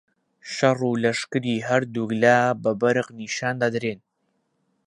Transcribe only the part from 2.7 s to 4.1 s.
بەرق نیشان دەدرێن